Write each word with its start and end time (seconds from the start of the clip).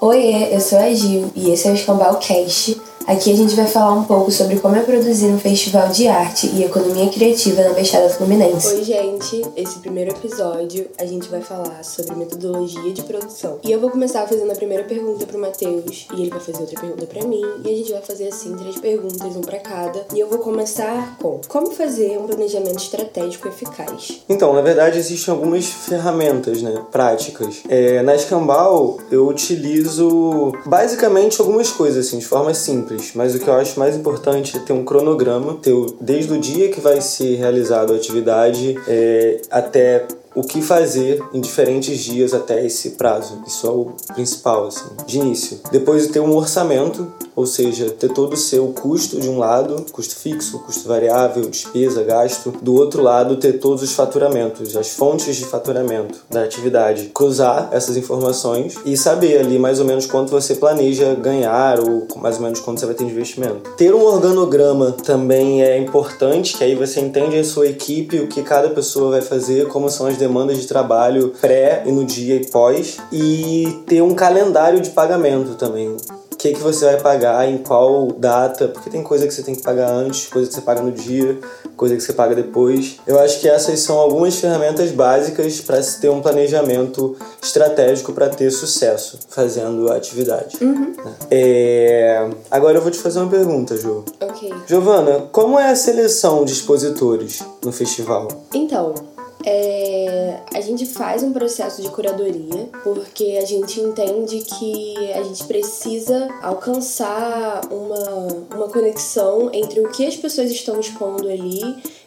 Oiê, 0.00 0.54
eu 0.54 0.60
sou 0.60 0.78
a 0.78 0.92
Gil 0.92 1.30
e 1.34 1.50
esse 1.50 1.68
é 1.68 1.70
o 1.70 1.74
Escambau 1.74 2.16
Cast. 2.18 2.80
Aqui 3.06 3.32
a 3.32 3.36
gente 3.36 3.54
vai 3.56 3.66
falar 3.66 3.92
um 3.94 4.04
pouco 4.04 4.30
sobre 4.30 4.60
como 4.60 4.76
é 4.76 4.80
produzir 4.80 5.26
um 5.26 5.38
festival 5.38 5.88
de 5.88 6.06
arte 6.06 6.46
e 6.54 6.62
economia 6.62 7.08
criativa 7.08 7.62
na 7.62 7.72
Baixada 7.72 8.08
Fluminense. 8.08 8.74
Oi, 8.74 8.84
gente! 8.84 9.42
Esse 9.56 9.80
primeiro 9.80 10.12
episódio 10.12 10.86
a 10.98 11.04
gente 11.04 11.28
vai 11.28 11.40
falar 11.40 11.82
sobre 11.82 12.14
metodologia 12.14 12.92
de 12.92 13.02
produção. 13.02 13.58
E 13.64 13.72
eu 13.72 13.80
vou 13.80 13.90
começar 13.90 14.26
fazendo 14.26 14.50
a 14.52 14.54
primeira 14.54 14.84
pergunta 14.84 15.26
pro 15.26 15.38
Matheus, 15.38 16.06
e 16.14 16.20
ele 16.20 16.30
vai 16.30 16.38
fazer 16.38 16.60
outra 16.60 16.80
pergunta 16.80 17.06
para 17.06 17.26
mim, 17.26 17.42
e 17.64 17.70
a 17.70 17.76
gente 17.76 17.92
vai 17.92 18.02
fazer 18.02 18.28
assim 18.28 18.54
três 18.56 18.78
perguntas, 18.78 19.36
um 19.36 19.40
para 19.40 19.58
cada. 19.58 20.06
E 20.14 20.20
eu 20.20 20.28
vou 20.28 20.38
começar 20.38 21.16
com 21.20 21.40
como 21.48 21.72
fazer 21.72 22.18
um 22.18 22.26
planejamento 22.26 22.78
estratégico 22.78 23.48
eficaz. 23.48 24.22
Então, 24.28 24.52
na 24.52 24.62
verdade, 24.62 24.98
existem 24.98 25.34
algumas 25.34 25.66
ferramentas, 25.66 26.62
né, 26.62 26.84
práticas. 26.92 27.62
É, 27.68 28.00
na 28.02 28.14
Escambau, 28.14 28.98
eu 29.10 29.26
utilizo 29.26 30.52
basicamente 30.64 31.40
algumas 31.40 31.70
coisas 31.70 32.06
assim, 32.06 32.18
de 32.18 32.26
forma 32.26 32.54
simples 32.54 32.91
simples, 32.92 33.12
mas 33.14 33.34
o 33.34 33.38
que 33.38 33.48
eu 33.48 33.54
acho 33.54 33.78
mais 33.78 33.96
importante 33.96 34.56
é 34.56 34.60
ter 34.60 34.72
um 34.72 34.84
cronograma, 34.84 35.54
ter 35.54 35.74
desde 36.00 36.32
o 36.32 36.40
dia 36.40 36.70
que 36.70 36.80
vai 36.80 37.00
ser 37.00 37.36
realizado 37.36 37.92
a 37.92 37.96
atividade 37.96 38.78
é, 38.86 39.40
até 39.50 40.06
o 40.34 40.42
que 40.42 40.62
fazer 40.62 41.22
em 41.32 41.40
diferentes 41.40 41.98
dias 41.98 42.34
até 42.34 42.64
esse 42.64 42.90
prazo. 42.90 43.42
Isso 43.46 43.66
é 43.66 43.70
o 43.70 43.92
principal, 44.14 44.66
assim, 44.66 44.88
de 45.06 45.18
início. 45.18 45.60
Depois 45.70 46.06
ter 46.06 46.20
um 46.20 46.34
orçamento, 46.34 47.12
ou 47.34 47.46
seja, 47.46 47.90
ter 47.90 48.12
todo 48.12 48.34
o 48.34 48.36
seu 48.36 48.68
custo 48.68 49.20
de 49.20 49.28
um 49.28 49.38
lado, 49.38 49.86
custo 49.92 50.16
fixo, 50.16 50.58
custo 50.60 50.88
variável, 50.88 51.48
despesa, 51.48 52.02
gasto. 52.02 52.52
Do 52.62 52.74
outro 52.74 53.02
lado, 53.02 53.36
ter 53.36 53.54
todos 53.54 53.82
os 53.82 53.92
faturamentos, 53.92 54.76
as 54.76 54.90
fontes 54.90 55.36
de 55.36 55.44
faturamento 55.44 56.20
da 56.30 56.42
atividade. 56.42 57.10
Cruzar 57.14 57.68
essas 57.72 57.96
informações 57.96 58.76
e 58.84 58.96
saber 58.96 59.38
ali 59.38 59.58
mais 59.58 59.80
ou 59.80 59.86
menos 59.86 60.06
quanto 60.06 60.30
você 60.30 60.54
planeja 60.54 61.14
ganhar 61.14 61.80
ou 61.80 62.06
mais 62.16 62.36
ou 62.36 62.42
menos 62.42 62.60
quanto 62.60 62.80
você 62.80 62.86
vai 62.86 62.94
ter 62.94 63.04
de 63.04 63.12
investimento. 63.12 63.70
Ter 63.76 63.94
um 63.94 64.02
organograma 64.02 64.92
também 64.92 65.62
é 65.62 65.78
importante, 65.78 66.56
que 66.56 66.64
aí 66.64 66.74
você 66.74 67.00
entende 67.00 67.38
a 67.38 67.44
sua 67.44 67.66
equipe, 67.66 68.20
o 68.20 68.28
que 68.28 68.42
cada 68.42 68.68
pessoa 68.70 69.10
vai 69.10 69.22
fazer, 69.22 69.68
como 69.68 69.88
são 69.90 70.06
as 70.06 70.16
demandas 70.22 70.58
de 70.58 70.66
trabalho 70.66 71.32
pré 71.40 71.82
e 71.84 71.92
no 71.92 72.04
dia 72.04 72.36
e 72.36 72.46
pós. 72.46 72.98
E 73.10 73.82
ter 73.86 74.02
um 74.02 74.14
calendário 74.14 74.80
de 74.80 74.90
pagamento 74.90 75.54
também 75.54 75.96
que, 76.42 76.54
que 76.54 76.60
você 76.60 76.86
vai 76.86 77.00
pagar, 77.00 77.48
em 77.48 77.58
qual 77.58 78.08
data, 78.18 78.66
porque 78.66 78.90
tem 78.90 79.00
coisa 79.00 79.28
que 79.28 79.32
você 79.32 79.44
tem 79.44 79.54
que 79.54 79.62
pagar 79.62 79.88
antes, 79.92 80.26
coisa 80.26 80.48
que 80.48 80.54
você 80.54 80.60
paga 80.60 80.82
no 80.82 80.90
dia, 80.90 81.38
coisa 81.76 81.94
que 81.94 82.02
você 82.02 82.12
paga 82.12 82.34
depois. 82.34 82.96
Eu 83.06 83.20
acho 83.20 83.38
que 83.38 83.48
essas 83.48 83.78
são 83.78 83.96
algumas 83.96 84.34
ferramentas 84.34 84.90
básicas 84.90 85.60
para 85.60 85.80
se 85.80 86.00
ter 86.00 86.08
um 86.08 86.20
planejamento 86.20 87.16
estratégico 87.40 88.12
para 88.12 88.28
ter 88.28 88.50
sucesso 88.50 89.20
fazendo 89.28 89.92
a 89.92 89.94
atividade. 89.94 90.58
Uhum. 90.60 90.92
É... 91.30 92.28
Agora 92.50 92.76
eu 92.76 92.82
vou 92.82 92.90
te 92.90 92.98
fazer 92.98 93.20
uma 93.20 93.30
pergunta, 93.30 93.76
Jo. 93.76 94.04
Ok. 94.20 94.52
Giovana, 94.66 95.28
como 95.30 95.60
é 95.60 95.70
a 95.70 95.76
seleção 95.76 96.44
de 96.44 96.52
expositores 96.54 97.40
no 97.64 97.70
festival? 97.70 98.26
Então, 98.52 98.94
é, 99.44 100.40
a 100.54 100.60
gente 100.60 100.86
faz 100.86 101.22
um 101.22 101.32
processo 101.32 101.82
de 101.82 101.88
curadoria 101.88 102.68
porque 102.82 103.38
a 103.42 103.44
gente 103.44 103.80
entende 103.80 104.40
que 104.40 105.12
a 105.12 105.22
gente 105.22 105.44
precisa 105.44 106.28
alcançar 106.42 107.60
uma, 107.70 108.56
uma 108.56 108.68
conexão 108.68 109.50
entre 109.52 109.80
o 109.80 109.90
que 109.90 110.06
as 110.06 110.16
pessoas 110.16 110.50
estão 110.50 110.78
expondo 110.78 111.28
ali 111.28 111.62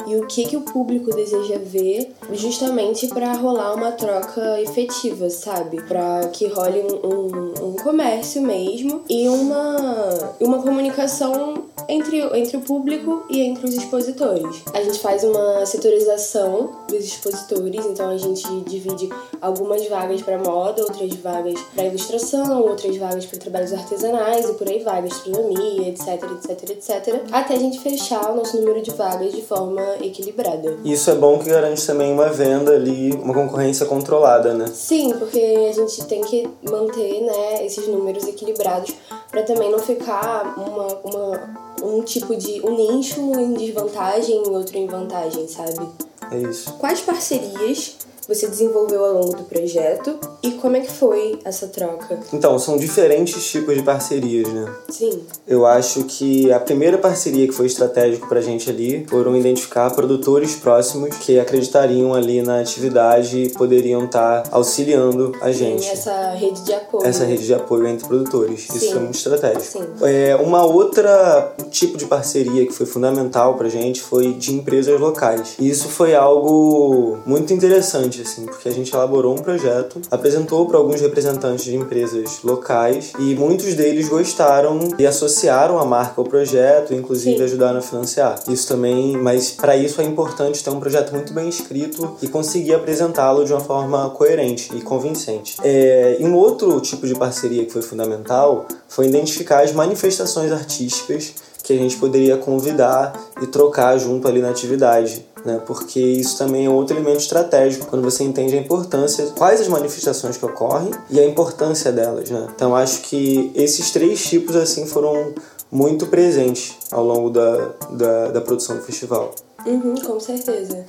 e 0.07 0.15
o 0.15 0.27
que, 0.27 0.45
que 0.45 0.55
o 0.55 0.61
público 0.61 1.13
deseja 1.15 1.57
ver, 1.57 2.11
justamente 2.33 3.07
para 3.07 3.33
rolar 3.33 3.73
uma 3.73 3.91
troca 3.91 4.61
efetiva, 4.61 5.29
sabe? 5.29 5.81
Para 5.83 6.27
que 6.29 6.47
role 6.47 6.81
um, 6.81 7.07
um, 7.07 7.69
um, 7.69 7.75
comércio 7.75 8.41
mesmo 8.41 9.03
e 9.09 9.27
uma, 9.27 10.35
uma 10.39 10.61
comunicação 10.61 11.64
entre, 11.87 12.21
entre 12.37 12.57
o 12.57 12.61
público 12.61 13.25
e 13.29 13.41
entre 13.41 13.65
os 13.65 13.75
expositores. 13.75 14.63
A 14.73 14.81
gente 14.81 14.99
faz 14.99 15.23
uma 15.23 15.65
setorização 15.65 16.71
dos 16.87 17.03
expositores, 17.05 17.85
então 17.85 18.09
a 18.09 18.17
gente 18.17 18.47
divide 18.61 19.09
algumas 19.41 19.87
vagas 19.87 20.21
para 20.21 20.37
moda, 20.37 20.81
outras 20.83 21.13
vagas 21.15 21.59
para 21.73 21.85
ilustração, 21.85 22.61
outras 22.61 22.95
vagas 22.97 23.25
para 23.25 23.39
trabalhos 23.39 23.73
artesanais 23.73 24.49
e 24.49 24.53
por 24.53 24.67
aí 24.67 24.79
vai, 24.83 25.01
gastronomia, 25.01 25.89
etc, 25.89 26.23
etc, 26.23 26.69
etc, 26.69 27.23
até 27.31 27.55
a 27.55 27.59
gente 27.59 27.79
fechar 27.79 28.31
o 28.31 28.35
nosso 28.35 28.57
número 28.57 28.81
de 28.81 28.91
vagas 28.91 29.33
de 29.33 29.41
forma 29.41 29.81
equilibrada. 30.01 30.77
Isso 30.83 31.09
é 31.09 31.15
bom 31.15 31.39
que 31.39 31.49
garante 31.49 31.85
também 31.85 32.11
uma 32.11 32.29
venda 32.29 32.73
ali, 32.73 33.11
uma 33.13 33.33
concorrência 33.33 33.85
controlada, 33.85 34.53
né? 34.53 34.67
Sim, 34.67 35.13
porque 35.17 35.39
a 35.69 35.73
gente 35.73 36.05
tem 36.05 36.21
que 36.21 36.47
manter, 36.63 37.21
né, 37.21 37.65
esses 37.65 37.87
números 37.87 38.27
equilibrados 38.27 38.93
para 39.35 39.43
também 39.43 39.69
não 39.69 39.79
ficar 39.79 40.57
uma, 40.57 40.87
uma 41.03 41.65
um 41.83 42.01
tipo 42.03 42.37
de 42.37 42.65
um 42.65 42.73
nicho 42.73 43.19
em 43.37 43.53
desvantagem 43.53 44.43
e 44.43 44.49
outro 44.49 44.77
em 44.77 44.87
vantagem, 44.87 45.45
sabe? 45.45 45.89
É 46.31 46.37
isso. 46.37 46.73
Quais 46.75 47.01
parcerias 47.01 47.97
você 48.27 48.47
desenvolveu 48.47 49.03
ao 49.03 49.13
longo 49.13 49.35
do 49.35 49.43
projeto 49.43 50.17
e 50.41 50.51
como 50.51 50.75
é 50.75 50.81
que 50.81 50.91
foi 50.91 51.39
essa 51.43 51.67
troca? 51.67 52.19
Então, 52.33 52.57
são 52.57 52.77
diferentes 52.77 53.45
tipos 53.49 53.75
de 53.75 53.83
parcerias, 53.83 54.47
né? 54.51 54.73
Sim. 54.89 55.21
Eu 55.47 55.65
acho 55.65 56.03
que 56.03 56.51
a 56.51 56.59
primeira 56.59 56.97
parceria 56.97 57.47
que 57.47 57.53
foi 57.53 57.67
estratégico 57.67 58.27
pra 58.27 58.41
gente 58.41 58.69
ali 58.69 59.05
foram 59.07 59.35
identificar 59.35 59.89
produtores 59.91 60.55
próximos 60.55 61.15
que 61.17 61.39
acreditariam 61.39 62.13
ali 62.13 62.41
na 62.41 62.59
atividade 62.59 63.43
e 63.43 63.49
poderiam 63.49 64.05
estar 64.05 64.43
tá 64.43 64.49
auxiliando 64.51 65.31
a 65.41 65.51
gente. 65.51 65.83
Sim, 65.83 65.91
essa 65.91 66.29
rede 66.31 66.63
de 66.63 66.73
apoio. 66.73 67.05
Essa 67.05 67.25
rede 67.25 67.45
de 67.45 67.53
apoio 67.53 67.87
entre 67.87 68.07
produtores. 68.07 68.67
Sim. 68.69 68.77
Isso 68.77 68.95
é 68.95 68.99
muito 68.99 69.15
estratégico. 69.15 69.63
Sim. 69.63 69.85
É, 70.03 70.35
uma 70.35 70.65
outra 70.65 71.53
tipo 71.69 71.97
de 71.97 72.05
parceria 72.05 72.65
que 72.65 72.73
foi 72.73 72.85
fundamental 72.85 73.55
pra 73.55 73.69
gente 73.69 74.01
foi 74.01 74.33
de 74.33 74.53
empresas 74.53 74.99
locais. 74.99 75.55
E 75.59 75.69
isso 75.69 75.89
foi 75.89 76.15
algo 76.15 77.17
muito 77.25 77.53
interessante, 77.53 78.14
assim, 78.21 78.45
porque 78.45 78.69
a 78.69 78.71
gente 78.71 78.93
elaborou 78.93 79.33
um 79.33 79.37
projeto, 79.37 80.01
apresentou 80.09 80.67
para 80.67 80.77
alguns 80.77 81.01
representantes 81.01 81.65
de 81.65 81.75
empresas 81.75 82.39
locais 82.43 83.13
e 83.19 83.35
muitos 83.35 83.73
deles 83.73 84.07
gostaram 84.09 84.89
e 84.97 85.05
associaram 85.05 85.79
a 85.79 85.85
marca 85.85 86.19
ao 86.21 86.25
projeto, 86.25 86.93
inclusive 86.93 87.37
Sim. 87.37 87.43
ajudaram 87.43 87.79
a 87.79 87.81
financiar. 87.81 88.39
Isso 88.47 88.67
também, 88.67 89.17
mas 89.17 89.51
para 89.51 89.75
isso 89.75 90.01
é 90.01 90.03
importante 90.03 90.63
ter 90.63 90.69
um 90.69 90.79
projeto 90.79 91.11
muito 91.13 91.33
bem 91.33 91.49
escrito 91.49 92.17
e 92.21 92.27
conseguir 92.27 92.73
apresentá-lo 92.73 93.45
de 93.45 93.53
uma 93.53 93.61
forma 93.61 94.09
coerente 94.11 94.75
e 94.75 94.81
convincente. 94.81 95.57
É, 95.63 96.17
e 96.19 96.25
um 96.25 96.35
outro 96.35 96.79
tipo 96.81 97.07
de 97.07 97.15
parceria 97.15 97.65
que 97.65 97.71
foi 97.71 97.81
fundamental 97.81 98.65
foi 98.87 99.07
identificar 99.07 99.63
as 99.63 99.71
manifestações 99.71 100.51
artísticas 100.51 101.33
que 101.65 101.73
a 101.73 101.77
gente 101.77 101.97
poderia 101.97 102.37
convidar 102.37 103.19
e 103.41 103.47
trocar 103.47 103.97
junto 103.97 104.27
ali 104.27 104.39
na 104.39 104.49
atividade. 104.49 105.25
Né? 105.45 105.61
Porque 105.65 105.99
isso 105.99 106.37
também 106.37 106.65
é 106.65 106.69
outro 106.69 106.97
elemento 106.97 107.19
estratégico 107.19 107.85
quando 107.85 108.01
você 108.01 108.23
entende 108.23 108.57
a 108.57 108.59
importância, 108.59 109.27
quais 109.37 109.61
as 109.61 109.67
manifestações 109.67 110.35
que 110.35 110.45
ocorrem 110.45 110.91
e 111.09 111.19
a 111.19 111.25
importância 111.25 111.91
delas. 111.91 112.31
Né? 112.31 112.47
Então 112.55 112.75
acho 112.75 113.01
que 113.01 113.51
esses 113.53 113.91
três 113.91 114.25
tipos 114.25 114.55
assim 114.55 114.87
foram 114.87 115.33
muito 115.71 116.07
presentes 116.07 116.75
ao 116.91 117.03
longo 117.03 117.29
da, 117.29 117.73
da, 117.91 118.27
da 118.31 118.41
produção 118.41 118.75
do 118.77 118.81
festival. 118.81 119.33
Uhum, 119.65 119.95
com 119.95 120.19
certeza. 120.19 120.85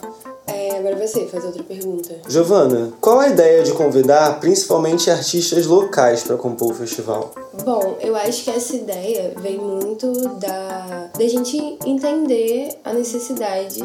É, 0.47 0.79
agora 0.79 0.97
você 0.97 1.27
faz 1.27 1.45
outra 1.45 1.63
pergunta. 1.63 2.15
Giovana, 2.29 2.93
qual 3.01 3.19
a 3.19 3.29
ideia 3.29 3.63
de 3.63 3.73
convidar 3.73 4.39
principalmente 4.39 5.11
artistas 5.11 5.67
locais 5.67 6.23
para 6.23 6.37
compor 6.37 6.73
o 6.73 6.75
festival? 6.75 7.35
Bom, 7.65 7.97
eu 8.01 8.15
acho 8.15 8.45
que 8.45 8.51
essa 8.51 8.77
ideia 8.77 9.33
vem 9.39 9.59
muito 9.59 10.13
da, 10.39 11.11
da 11.19 11.27
gente 11.27 11.79
entender 11.85 12.79
a 12.85 12.93
necessidade 12.93 13.83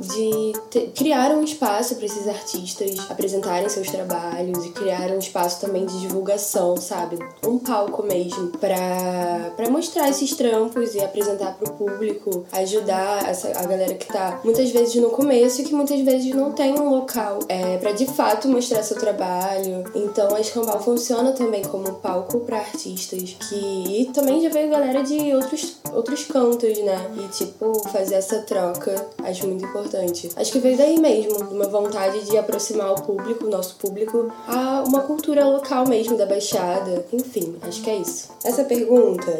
de 0.00 0.52
ter, 0.70 0.92
criar 0.94 1.30
um 1.32 1.42
espaço 1.42 1.96
para 1.96 2.06
esses 2.06 2.28
artistas 2.28 2.98
apresentarem 3.10 3.68
seus 3.68 3.88
trabalhos 3.88 4.64
e 4.64 4.70
criar 4.70 5.10
um 5.10 5.18
espaço 5.18 5.60
também 5.60 5.86
de 5.86 6.00
divulgação, 6.00 6.76
sabe? 6.76 7.18
Um 7.46 7.58
palco 7.58 8.02
mesmo 8.02 8.48
para 8.58 9.70
mostrar 9.70 10.08
esses 10.08 10.34
trampos 10.34 10.94
e 10.94 11.00
apresentar 11.00 11.54
para 11.54 11.70
o 11.70 11.74
público, 11.74 12.44
ajudar 12.52 13.28
essa, 13.28 13.48
a 13.58 13.66
galera 13.66 13.94
que 13.94 14.06
tá 14.06 14.40
muitas 14.44 14.70
vezes 14.70 14.94
no 14.96 15.10
começo 15.10 15.60
e 15.60 15.64
que 15.64 15.74
muitas 15.74 16.00
vezes 16.00 16.34
não 16.34 16.52
tem 16.52 16.78
um 16.78 16.90
local 16.90 17.40
é, 17.48 17.76
para 17.78 17.92
de 17.92 18.06
fato 18.06 18.48
mostrar 18.48 18.82
seu 18.82 18.98
trabalho. 18.98 19.84
Então 19.94 20.34
a 20.34 20.40
Escambau 20.40 20.80
funciona 20.80 21.32
também 21.32 21.62
como 21.64 21.94
palco 21.94 22.40
para 22.40 22.58
artistas 22.58 23.36
que 23.48 23.78
e 23.88 24.04
também 24.12 24.40
já 24.40 24.48
veio 24.48 24.70
galera 24.70 25.02
de 25.02 25.34
outros, 25.34 25.76
outros 25.92 26.24
cantos, 26.24 26.78
né? 26.78 27.10
E 27.16 27.28
tipo, 27.28 27.88
fazer 27.88 28.16
essa 28.16 28.40
troca 28.42 29.08
acho 29.24 29.46
muito 29.46 29.64
importante. 29.64 29.87
Acho 30.36 30.52
que 30.52 30.58
veio 30.58 30.76
daí 30.76 30.98
mesmo, 30.98 31.36
uma 31.50 31.66
vontade 31.66 32.24
de 32.24 32.36
aproximar 32.36 32.92
o 32.92 33.02
público, 33.02 33.46
o 33.46 33.50
nosso 33.50 33.76
público, 33.76 34.30
a 34.46 34.84
uma 34.86 35.00
cultura 35.02 35.44
local 35.44 35.86
mesmo 35.86 36.16
da 36.16 36.26
Baixada. 36.26 37.04
Enfim, 37.12 37.56
acho 37.62 37.82
que 37.82 37.90
é 37.90 37.96
isso. 37.96 38.28
Essa 38.44 38.64
pergunta 38.64 39.38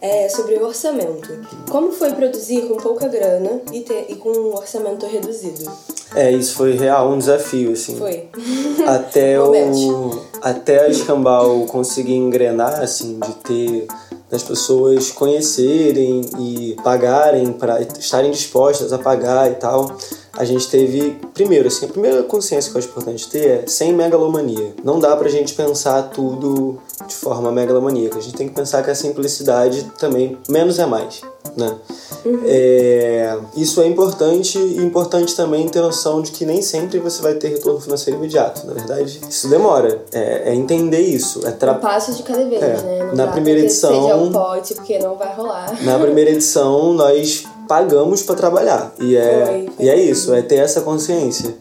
é 0.00 0.28
sobre 0.28 0.56
o 0.56 0.64
orçamento. 0.64 1.28
Como 1.70 1.92
foi 1.92 2.12
produzir 2.12 2.62
com 2.66 2.76
pouca 2.76 3.06
grana 3.06 3.62
e, 3.72 3.80
ter, 3.80 4.06
e 4.08 4.16
com 4.16 4.30
um 4.30 4.54
orçamento 4.56 5.06
reduzido? 5.06 5.70
É, 6.14 6.30
isso 6.30 6.54
foi 6.54 6.72
real, 6.72 7.10
um 7.10 7.18
desafio, 7.18 7.72
assim. 7.72 7.96
Foi. 7.96 8.28
Até 8.86 9.40
o. 9.40 10.22
Até 10.40 10.86
a 10.86 10.88
Escambau 10.88 11.66
conseguir 11.66 12.14
engrenar, 12.14 12.80
assim, 12.80 13.18
de 13.18 13.32
ter 13.36 13.86
das 14.32 14.42
pessoas 14.42 15.10
conhecerem 15.10 16.22
e 16.38 16.74
pagarem 16.82 17.52
para 17.52 17.82
estarem 17.82 18.30
dispostas 18.30 18.90
a 18.90 18.98
pagar 18.98 19.50
e 19.50 19.56
tal. 19.56 19.94
A 20.32 20.42
gente 20.46 20.70
teve, 20.70 21.18
primeiro, 21.34 21.68
assim, 21.68 21.84
a 21.84 21.88
primeira 21.90 22.22
consciência 22.22 22.70
que 22.70 22.78
eu 22.78 22.80
acho 22.80 22.88
importante 22.88 23.28
ter 23.28 23.46
é 23.46 23.64
sem 23.66 23.92
megalomania. 23.92 24.74
Não 24.82 24.98
dá 24.98 25.14
pra 25.14 25.28
gente 25.28 25.52
pensar 25.52 26.04
tudo 26.04 26.78
de 27.06 27.14
forma 27.14 27.52
megalomaníaca. 27.52 28.16
A 28.16 28.22
gente 28.22 28.34
tem 28.34 28.48
que 28.48 28.54
pensar 28.54 28.82
que 28.82 28.90
a 28.90 28.94
simplicidade 28.94 29.84
também, 29.98 30.38
menos 30.48 30.78
é 30.78 30.86
mais, 30.86 31.20
né? 31.54 31.76
Uhum. 32.24 32.42
É, 32.44 33.36
isso 33.56 33.80
é 33.80 33.86
importante 33.86 34.58
e 34.58 34.78
importante 34.78 35.34
também 35.34 35.68
ter 35.68 35.80
noção 35.80 36.22
de 36.22 36.30
que 36.30 36.44
nem 36.44 36.62
sempre 36.62 36.98
você 36.98 37.20
vai 37.20 37.34
ter 37.34 37.48
retorno 37.48 37.80
financeiro 37.80 38.18
imediato. 38.18 38.66
Na 38.66 38.74
verdade, 38.74 39.20
isso 39.28 39.48
demora. 39.48 40.02
É, 40.12 40.50
é 40.50 40.54
entender 40.54 41.00
isso. 41.00 41.46
É 41.46 41.50
tra... 41.50 41.72
Um 41.72 41.80
passo 41.80 42.12
de 42.12 42.22
cada 42.22 42.44
vez, 42.44 42.62
é. 42.62 42.82
né? 42.82 43.04
Não 43.06 43.14
na 43.14 43.26
primeira 43.28 43.60
edição. 43.60 44.02
Seja 44.02 44.16
um 44.16 44.32
pote, 44.32 44.74
porque 44.74 44.98
não 44.98 45.16
vai 45.16 45.34
rolar. 45.34 45.76
Na 45.82 45.98
primeira 45.98 46.30
edição, 46.30 46.92
nós 46.92 47.44
pagamos 47.68 48.22
para 48.22 48.34
trabalhar. 48.34 48.94
E 49.00 49.16
é, 49.16 49.66
e 49.78 49.88
é 49.88 49.96
isso, 49.96 50.34
é 50.34 50.42
ter 50.42 50.56
essa 50.56 50.80
consciência. 50.82 51.54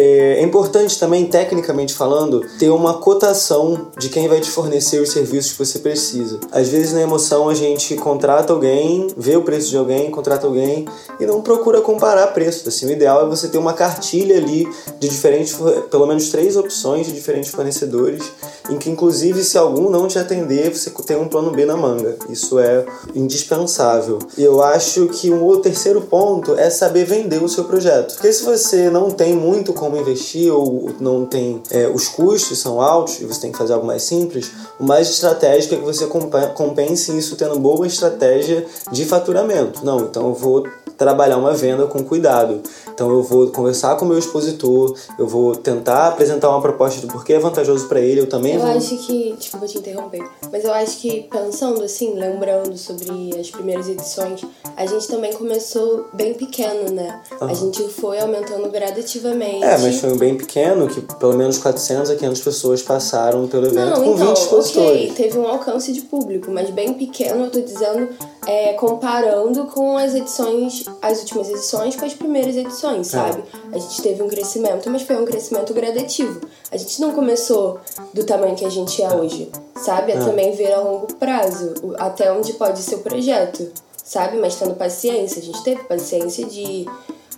É 0.00 0.42
importante 0.42 0.96
também, 0.96 1.26
tecnicamente 1.26 1.92
falando, 1.92 2.46
ter 2.56 2.70
uma 2.70 2.94
cotação 2.94 3.88
de 3.98 4.08
quem 4.08 4.28
vai 4.28 4.40
te 4.40 4.48
fornecer 4.48 5.02
os 5.02 5.10
serviços 5.10 5.50
que 5.50 5.58
você 5.58 5.80
precisa. 5.80 6.38
Às 6.52 6.68
vezes, 6.68 6.92
na 6.92 7.00
emoção, 7.00 7.48
a 7.48 7.54
gente 7.54 7.96
contrata 7.96 8.52
alguém, 8.52 9.08
vê 9.16 9.36
o 9.36 9.42
preço 9.42 9.70
de 9.70 9.76
alguém, 9.76 10.08
contrata 10.08 10.46
alguém 10.46 10.86
e 11.18 11.26
não 11.26 11.42
procura 11.42 11.80
comparar 11.80 12.28
preços. 12.28 12.68
Assim, 12.68 12.86
o 12.86 12.92
ideal 12.92 13.26
é 13.26 13.28
você 13.28 13.48
ter 13.48 13.58
uma 13.58 13.72
cartilha 13.72 14.36
ali 14.36 14.68
de 15.00 15.08
diferentes, 15.08 15.58
pelo 15.90 16.06
menos 16.06 16.28
três 16.30 16.56
opções 16.56 17.08
de 17.08 17.12
diferentes 17.12 17.50
fornecedores, 17.50 18.22
em 18.68 18.78
que, 18.78 18.90
inclusive, 18.90 19.42
se 19.42 19.56
algum 19.56 19.90
não 19.90 20.06
te 20.06 20.18
atender, 20.18 20.74
você 20.74 20.90
tem 21.06 21.16
um 21.16 21.28
plano 21.28 21.50
B 21.50 21.64
na 21.64 21.76
manga. 21.76 22.16
Isso 22.28 22.58
é 22.58 22.84
indispensável. 23.14 24.18
E 24.36 24.42
eu 24.42 24.62
acho 24.62 25.08
que 25.08 25.32
um 25.32 25.60
terceiro 25.60 26.02
ponto 26.02 26.54
é 26.54 26.70
saber 26.70 27.04
vender 27.04 27.42
o 27.42 27.48
seu 27.48 27.64
projeto. 27.64 28.14
Porque 28.14 28.32
se 28.32 28.44
você 28.44 28.90
não 28.90 29.10
tem 29.10 29.34
muito 29.34 29.72
como 29.72 29.96
investir 29.96 30.52
ou 30.52 30.90
não 31.00 31.24
tem 31.24 31.62
é, 31.70 31.88
os 31.88 32.08
custos 32.08 32.58
são 32.58 32.80
altos 32.80 33.20
e 33.20 33.24
você 33.24 33.40
tem 33.40 33.52
que 33.52 33.58
fazer 33.58 33.72
algo 33.72 33.86
mais 33.86 34.02
simples, 34.02 34.50
o 34.78 34.84
mais 34.84 35.08
estratégico 35.08 35.74
é 35.74 35.78
que 35.78 35.84
você 35.84 36.06
compense 36.54 37.16
isso 37.16 37.36
tendo 37.36 37.58
boa 37.58 37.86
estratégia 37.86 38.66
de 38.92 39.04
faturamento. 39.04 39.84
Não, 39.84 40.00
então 40.00 40.28
eu 40.28 40.34
vou 40.34 40.66
trabalhar 40.98 41.38
uma 41.38 41.54
venda 41.54 41.86
com 41.86 42.02
cuidado. 42.02 42.60
Então 42.92 43.08
eu 43.10 43.22
vou 43.22 43.46
conversar 43.48 43.96
com 43.96 44.04
o 44.04 44.08
meu 44.08 44.18
expositor, 44.18 44.94
eu 45.16 45.26
vou 45.26 45.54
tentar 45.54 46.08
apresentar 46.08 46.50
uma 46.50 46.60
proposta 46.60 47.00
do 47.00 47.06
porquê 47.06 47.34
é 47.34 47.38
vantajoso 47.38 47.86
para 47.86 48.00
ele, 48.00 48.20
eu 48.20 48.28
também 48.28 48.54
eu 48.54 48.60
vou... 48.60 48.70
acho 48.70 48.98
que, 49.06 49.34
desculpa 49.38 49.66
te 49.66 49.78
interromper, 49.78 50.28
mas 50.50 50.64
eu 50.64 50.72
acho 50.72 50.98
que 50.98 51.22
pensando 51.30 51.82
assim, 51.84 52.14
lembrando 52.14 52.76
sobre 52.76 53.38
as 53.38 53.48
primeiras 53.50 53.88
edições, 53.88 54.44
a 54.76 54.84
gente 54.84 55.06
também 55.06 55.32
começou 55.32 56.06
bem 56.12 56.34
pequeno, 56.34 56.90
né? 56.92 57.22
Uhum. 57.40 57.48
A 57.48 57.54
gente 57.54 57.88
foi 57.88 58.18
aumentando 58.18 58.68
gradativamente. 58.68 59.62
É, 59.62 59.78
mas 59.78 60.00
foi 60.00 60.18
bem 60.18 60.36
pequeno 60.36 60.88
que 60.88 61.00
pelo 61.00 61.34
menos 61.34 61.58
400 61.58 62.10
a 62.10 62.16
500 62.16 62.40
pessoas 62.40 62.82
passaram 62.82 63.46
pelo 63.46 63.66
evento 63.66 63.90
Não, 63.90 64.02
com 64.02 64.14
então, 64.14 64.26
20 64.28 64.36
expositores. 64.36 65.10
Ok, 65.10 65.12
teve 65.16 65.38
um 65.38 65.46
alcance 65.46 65.92
de 65.92 66.00
público, 66.00 66.50
mas 66.50 66.70
bem 66.70 66.94
pequeno, 66.94 67.44
eu 67.44 67.50
tô 67.50 67.60
dizendo 67.60 68.08
é, 68.48 68.72
comparando 68.72 69.66
com 69.66 69.98
as 69.98 70.14
edições, 70.14 70.82
as 71.02 71.18
últimas 71.18 71.50
edições 71.50 71.94
com 71.94 72.06
as 72.06 72.14
primeiras 72.14 72.56
edições, 72.56 73.08
é. 73.08 73.18
sabe? 73.18 73.44
É. 73.72 73.76
A 73.76 73.78
gente 73.78 74.00
teve 74.00 74.22
um 74.22 74.28
crescimento, 74.28 74.88
mas 74.88 75.02
foi 75.02 75.16
um 75.16 75.26
crescimento 75.26 75.74
gradativo. 75.74 76.40
A 76.72 76.76
gente 76.78 76.98
não 76.98 77.12
começou 77.12 77.78
do 78.14 78.24
tamanho 78.24 78.56
que 78.56 78.64
a 78.64 78.70
gente 78.70 79.02
é 79.02 79.14
hoje, 79.14 79.52
sabe? 79.76 80.12
É, 80.12 80.14
é. 80.16 80.18
também 80.18 80.52
ver 80.52 80.72
a 80.72 80.80
longo 80.80 81.12
prazo, 81.16 81.74
até 81.98 82.32
onde 82.32 82.54
pode 82.54 82.78
ser 82.78 82.94
o 82.94 83.00
projeto, 83.00 83.70
sabe? 84.02 84.38
Mas 84.38 84.54
tendo 84.56 84.74
paciência. 84.74 85.42
A 85.42 85.44
gente 85.44 85.62
teve 85.62 85.84
paciência 85.84 86.46
de 86.46 86.86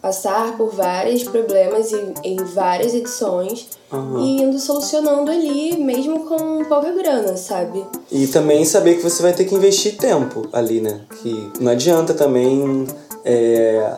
passar 0.00 0.56
por 0.56 0.70
vários 0.70 1.22
problemas 1.24 1.92
em, 1.92 2.14
em 2.24 2.36
várias 2.36 2.94
edições 2.94 3.68
uhum. 3.92 4.24
e 4.24 4.42
indo 4.42 4.58
solucionando 4.58 5.30
ali, 5.30 5.76
mesmo 5.76 6.24
com 6.26 6.64
pouca 6.64 6.90
grana, 6.92 7.36
sabe? 7.36 7.84
E 8.10 8.26
também 8.26 8.64
saber 8.64 8.96
que 8.96 9.02
você 9.02 9.22
vai 9.22 9.32
ter 9.32 9.44
que 9.44 9.54
investir 9.54 9.96
tempo 9.96 10.48
ali, 10.52 10.80
né? 10.80 11.02
Que 11.20 11.52
não 11.60 11.72
adianta 11.72 12.14
também. 12.14 12.86
É, 13.24 13.96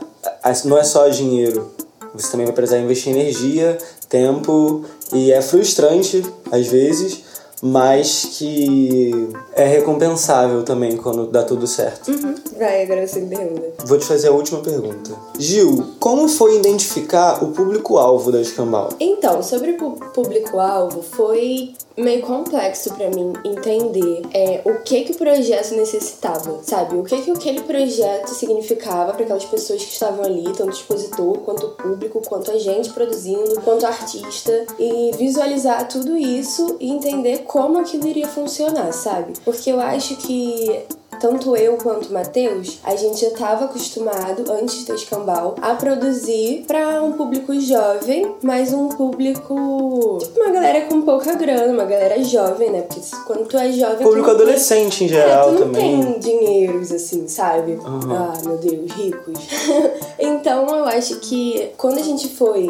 não 0.65 0.77
é 0.77 0.85
só 0.85 1.09
dinheiro. 1.09 1.71
Você 2.15 2.31
também 2.31 2.47
vai 2.47 2.55
precisar 2.55 2.79
investir 2.79 3.13
energia, 3.13 3.79
tempo, 4.09 4.85
e 5.13 5.33
é 5.33 5.41
frustrante 5.41 6.23
às 6.51 6.67
vezes 6.67 7.32
mas 7.63 8.25
que 8.37 9.29
é 9.55 9.65
recompensável 9.65 10.65
também 10.65 10.97
quando 10.97 11.29
dá 11.29 11.45
tudo 11.45 11.65
certo. 11.69 12.11
Uhum. 12.11 12.35
Vai, 12.59 12.83
agora 12.83 13.07
você 13.07 13.21
me 13.21 13.37
pergunta. 13.37 13.73
Vou 13.87 13.99
te 13.99 14.05
fazer 14.05 14.29
a 14.29 14.33
última 14.33 14.59
pergunta. 14.61 15.13
Gil, 15.39 15.95
como 16.01 16.29
foi 16.29 16.57
identificar 16.57 17.43
o 17.45 17.53
público-alvo 17.53 18.33
da 18.33 18.41
Escambau? 18.41 18.89
Então, 18.99 19.41
sobre 19.45 19.71
o 19.73 19.93
público-alvo, 19.93 21.03
foi 21.03 21.75
meio 21.97 22.23
complexo 22.23 22.93
para 22.95 23.11
mim 23.11 23.33
entender 23.45 24.23
é, 24.33 24.63
o 24.65 24.83
que 24.83 25.05
que 25.05 25.13
o 25.13 25.17
projeto 25.17 25.75
necessitava, 25.75 26.61
sabe? 26.63 26.97
O 26.97 27.05
que 27.05 27.21
que 27.21 27.31
aquele 27.31 27.61
projeto 27.63 28.29
significava 28.29 29.13
para 29.13 29.25
aquelas 29.25 29.45
pessoas 29.45 29.85
que 29.85 29.93
estavam 29.93 30.25
ali, 30.25 30.45
tanto 30.45 30.69
o 30.69 30.71
expositor, 30.71 31.39
quanto 31.39 31.67
o 31.67 31.71
público, 31.71 32.23
quanto 32.27 32.51
a 32.51 32.59
gente 32.59 32.91
produzindo, 32.91 33.61
quanto 33.63 33.87
artista, 33.87 34.67
e 34.79 35.11
visualizar 35.17 35.87
tudo 35.89 36.17
isso 36.17 36.77
e 36.81 36.91
entender 36.91 37.45
como 37.53 37.79
aquilo 37.79 38.09
iria 38.09 38.27
funcionar, 38.27 38.91
sabe? 38.95 39.35
Porque 39.45 39.71
eu 39.71 39.79
acho 39.79 40.17
que 40.17 40.87
tanto 41.21 41.55
eu 41.55 41.77
quanto 41.77 42.09
o 42.09 42.13
Matheus, 42.13 42.79
a 42.83 42.97
gente 42.97 43.21
já 43.21 43.29
estava 43.29 43.67
acostumado, 43.67 44.51
antes 44.51 44.87
da 44.87 44.95
Escambau, 44.95 45.55
a 45.61 45.75
produzir 45.75 46.65
para 46.67 47.03
um 47.03 47.13
público 47.13 47.55
jovem, 47.61 48.35
mas 48.43 48.73
um 48.73 48.89
público. 48.89 50.19
Tipo, 50.23 50.41
uma 50.41 50.51
galera 50.51 50.87
com 50.87 51.03
pouca 51.03 51.35
grana, 51.35 51.73
uma 51.73 51.85
galera 51.85 52.25
jovem, 52.25 52.71
né? 52.71 52.83
Porque 52.83 53.03
quando 53.27 53.47
tu 53.47 53.59
é 53.59 53.71
jovem. 53.71 53.99
Público 53.99 54.31
adolescente 54.31 55.01
tem... 55.01 55.07
em 55.09 55.11
geral 55.11 55.51
é, 55.51 55.53
tu 55.53 55.59
não 55.59 55.67
também. 55.67 56.03
tem 56.03 56.19
dinheiros, 56.21 56.91
assim, 56.91 57.29
sabe? 57.29 57.73
Uhum. 57.73 58.01
Ah, 58.11 58.33
meu 58.47 58.57
Deus, 58.57 58.91
ricos. 58.93 59.39
então 60.19 60.75
eu 60.75 60.87
acho 60.87 61.21
que 61.21 61.71
quando 61.77 61.99
a 61.99 62.03
gente 62.03 62.29
foi 62.31 62.67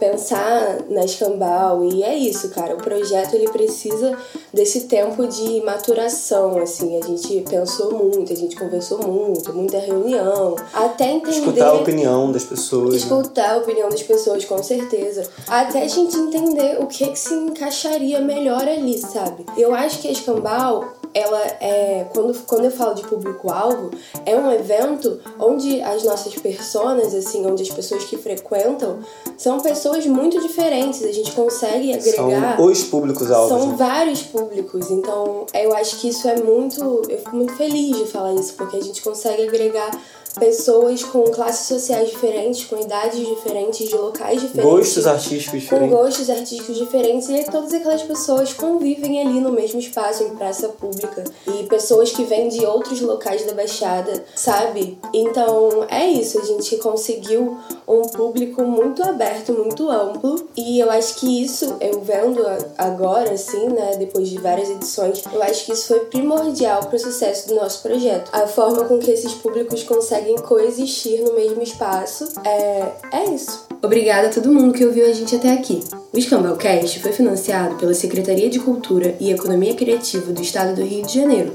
pensar 0.00 0.78
na 0.88 1.04
Escambau 1.04 1.84
e 1.84 2.02
é 2.02 2.16
isso, 2.16 2.48
cara. 2.48 2.74
O 2.74 2.78
projeto 2.78 3.34
ele 3.34 3.48
precisa 3.50 4.16
desse 4.52 4.82
tempo 4.86 5.26
de 5.26 5.62
maturação, 5.62 6.58
assim. 6.58 6.98
A 7.00 7.06
gente 7.06 7.44
pensou 7.48 7.92
muito, 7.92 8.32
a 8.32 8.36
gente 8.36 8.56
conversou 8.56 9.06
muito, 9.06 9.52
muita 9.52 9.78
reunião, 9.78 10.56
até 10.72 11.12
entender. 11.12 11.38
Escutar 11.38 11.68
a 11.68 11.74
opinião 11.74 12.32
das 12.32 12.44
pessoas. 12.44 12.90
Né? 12.90 12.96
Escutar 12.96 13.48
né? 13.48 13.54
a 13.54 13.56
opinião 13.58 13.88
das 13.90 14.02
pessoas, 14.02 14.44
com 14.44 14.62
certeza. 14.62 15.28
Até 15.46 15.82
a 15.82 15.88
gente 15.88 16.16
entender 16.16 16.78
o 16.80 16.86
que, 16.86 17.06
que 17.06 17.18
se 17.18 17.34
encaixaria 17.34 18.20
melhor 18.20 18.66
ali, 18.66 18.98
sabe? 18.98 19.44
Eu 19.56 19.74
acho 19.74 20.00
que 20.00 20.08
a 20.08 20.12
Escambau 20.12 20.99
ela 21.12 21.40
é 21.60 22.06
quando, 22.12 22.38
quando 22.46 22.64
eu 22.64 22.70
falo 22.70 22.94
de 22.94 23.02
público-alvo, 23.02 23.90
é 24.24 24.36
um 24.36 24.50
evento 24.52 25.20
onde 25.38 25.80
as 25.82 26.04
nossas 26.04 26.34
personas, 26.34 27.14
assim, 27.14 27.44
onde 27.46 27.62
as 27.62 27.70
pessoas 27.70 28.04
que 28.04 28.16
frequentam 28.16 28.98
são 29.36 29.60
pessoas 29.60 30.06
muito 30.06 30.40
diferentes. 30.40 31.02
A 31.02 31.12
gente 31.12 31.32
consegue 31.32 31.92
agregar. 31.92 32.56
São 32.56 32.66
os 32.66 32.84
públicos-alvos. 32.84 33.48
São 33.48 33.68
né? 33.70 33.76
vários 33.76 34.22
públicos. 34.22 34.90
Então, 34.90 35.46
eu 35.54 35.74
acho 35.74 35.98
que 36.00 36.08
isso 36.08 36.28
é 36.28 36.36
muito. 36.36 37.02
Eu 37.08 37.18
fico 37.18 37.36
muito 37.36 37.54
feliz 37.56 37.96
de 37.96 38.06
falar 38.06 38.34
isso, 38.34 38.54
porque 38.54 38.76
a 38.76 38.82
gente 38.82 39.02
consegue 39.02 39.48
agregar 39.48 39.90
pessoas 40.38 41.02
com 41.02 41.24
classes 41.24 41.66
sociais 41.66 42.10
diferentes, 42.10 42.64
com 42.64 42.80
idades 42.80 43.26
diferentes, 43.26 43.88
de 43.88 43.96
locais 43.96 44.40
diferentes. 44.40 44.70
Gostos 44.70 45.06
artísticos 45.06 45.62
diferentes. 45.62 45.90
Com 45.90 46.02
gostos 46.02 46.30
artísticos 46.30 46.76
diferentes. 46.76 47.28
E 47.28 47.44
todas 47.50 47.72
aquelas 47.72 48.02
pessoas 48.02 48.52
convivem 48.52 49.20
ali 49.20 49.40
no 49.40 49.50
mesmo 49.50 49.80
espaço, 49.80 50.22
em 50.22 50.36
praça 50.36 50.68
pública. 50.68 51.24
E 51.46 51.64
pessoas 51.64 52.10
que 52.10 52.24
vêm 52.24 52.48
de 52.48 52.64
outros 52.64 53.00
locais 53.00 53.44
da 53.44 53.52
Baixada, 53.52 54.24
sabe? 54.34 54.98
Então 55.12 55.84
é 55.88 56.06
isso, 56.06 56.40
a 56.40 56.44
gente 56.44 56.76
conseguiu 56.76 57.58
um 57.86 58.02
público 58.02 58.62
muito 58.62 59.02
aberto, 59.02 59.52
muito 59.52 59.88
amplo. 59.88 60.48
E 60.56 60.78
eu 60.78 60.90
acho 60.90 61.16
que 61.16 61.42
isso, 61.42 61.76
eu 61.80 62.00
vendo 62.00 62.40
agora, 62.78 63.32
assim, 63.32 63.68
né, 63.68 63.96
depois 63.98 64.28
de 64.28 64.38
várias 64.38 64.70
edições, 64.70 65.22
eu 65.32 65.42
acho 65.42 65.66
que 65.66 65.72
isso 65.72 65.88
foi 65.88 66.00
primordial 66.00 66.84
para 66.86 66.96
o 66.96 66.98
sucesso 66.98 67.48
do 67.48 67.54
nosso 67.56 67.82
projeto. 67.82 68.30
A 68.32 68.46
forma 68.46 68.84
com 68.84 68.98
que 68.98 69.10
esses 69.10 69.34
públicos 69.34 69.82
conseguem 69.82 70.19
conseguem 70.20 70.36
coexistir 70.36 71.22
no 71.22 71.34
mesmo 71.34 71.62
espaço. 71.62 72.28
É, 72.44 72.92
é 73.12 73.24
isso. 73.34 73.66
Obrigada 73.82 74.28
a 74.28 74.30
todo 74.30 74.52
mundo 74.52 74.74
que 74.74 74.84
ouviu 74.84 75.06
a 75.06 75.12
gente 75.12 75.34
até 75.34 75.52
aqui. 75.52 75.80
O 76.12 76.18
Escambelcast 76.18 77.00
foi 77.00 77.12
financiado 77.12 77.76
pela 77.76 77.94
Secretaria 77.94 78.50
de 78.50 78.58
Cultura 78.58 79.16
e 79.18 79.30
Economia 79.30 79.74
Criativa 79.74 80.32
do 80.32 80.42
Estado 80.42 80.74
do 80.74 80.82
Rio 80.82 81.06
de 81.06 81.14
Janeiro, 81.14 81.52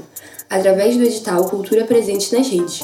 através 0.50 0.96
do 0.96 1.04
edital 1.04 1.44
Cultura 1.48 1.84
Presente 1.84 2.34
nas 2.34 2.48
Redes. 2.48 2.82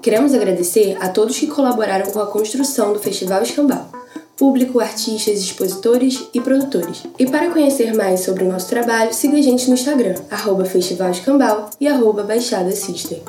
Queremos 0.00 0.34
agradecer 0.34 0.96
a 1.00 1.08
todos 1.08 1.38
que 1.38 1.46
colaboraram 1.46 2.10
com 2.10 2.20
a 2.20 2.26
construção 2.26 2.92
do 2.92 2.98
Festival 2.98 3.42
Escambau. 3.42 3.88
público, 4.36 4.80
artistas, 4.80 5.38
expositores 5.38 6.28
e 6.34 6.40
produtores. 6.40 7.04
E 7.16 7.24
para 7.24 7.52
conhecer 7.52 7.94
mais 7.94 8.20
sobre 8.20 8.42
o 8.42 8.48
nosso 8.50 8.68
trabalho, 8.68 9.14
siga 9.14 9.38
a 9.38 9.42
gente 9.42 9.68
no 9.68 9.74
Instagram, 9.74 10.16
arroba 10.28 10.64
Festival 10.64 11.12
Escambau 11.12 11.70
e 11.80 11.86
arroba 11.86 12.24
Baixada 12.24 12.72
Sister. 12.72 13.22